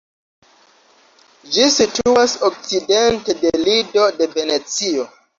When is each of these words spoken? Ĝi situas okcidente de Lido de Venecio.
Ĝi 1.57 1.65
situas 1.73 2.33
okcidente 2.49 3.35
de 3.43 3.51
Lido 3.65 4.07
de 4.23 4.29
Venecio. 4.33 5.05